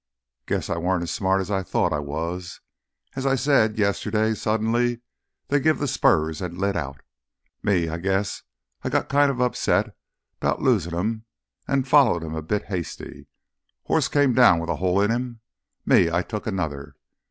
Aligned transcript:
"Guess 0.47 0.67
I 0.71 0.79
weren't 0.79 1.03
as 1.03 1.11
smart 1.11 1.41
as 1.41 1.51
I 1.51 1.61
thought 1.61 1.93
I 1.93 1.99
was. 1.99 2.59
As 3.15 3.27
I 3.27 3.35
said, 3.35 3.77
yesterday 3.77 4.33
suddenly 4.33 5.01
they 5.49 5.59
give 5.59 5.79
th' 5.79 5.87
spurs 5.87 6.41
an' 6.41 6.57
lit 6.57 6.75
out. 6.75 7.01
Me, 7.61 7.85
guess 7.99 8.41
I 8.81 8.89
got 8.89 9.09
kinda 9.09 9.39
upset 9.43 9.95
'bout 10.39 10.59
losin' 10.59 10.95
'em 10.95 11.25
an' 11.67 11.83
followed 11.83 12.23
a 12.23 12.41
bit 12.41 12.63
too 12.63 12.67
hasty. 12.69 13.27
Hoss 13.85 14.07
came 14.07 14.33
down 14.33 14.57
with 14.57 14.71
a 14.71 14.77
hole 14.77 14.99
in 15.03 15.11
him. 15.11 15.41
Me, 15.85 16.09
I 16.09 16.23
took 16.23 16.47
another. 16.47 16.95